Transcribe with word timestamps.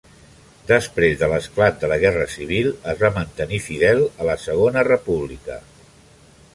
Després 0.69 1.19
de 1.19 1.29
l'esclat 1.33 1.77
de 1.83 1.91
la 1.91 1.99
Guerra 2.05 2.25
civil 2.37 2.71
es 2.95 3.05
va 3.05 3.13
mantenir 3.21 3.63
fidel 3.69 4.05
a 4.25 4.31
la 4.33 4.39
Segona 4.49 4.89
República. 4.93 5.61